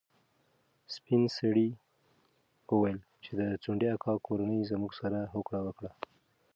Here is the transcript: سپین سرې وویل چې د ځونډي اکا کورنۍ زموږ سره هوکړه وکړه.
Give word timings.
سپین 0.95 1.23
سرې 1.37 1.69
وویل 2.69 2.99
چې 3.23 3.31
د 3.39 3.41
ځونډي 3.63 3.87
اکا 3.95 4.13
کورنۍ 4.27 4.59
زموږ 4.71 4.91
سره 5.01 5.19
هوکړه 5.33 5.59
وکړه. 5.63 5.91